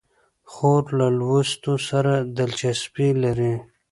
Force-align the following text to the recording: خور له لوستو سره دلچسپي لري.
خور 0.51 0.83
له 0.97 1.07
لوستو 1.19 1.73
سره 1.89 2.13
دلچسپي 2.37 3.09
لري. 3.23 3.53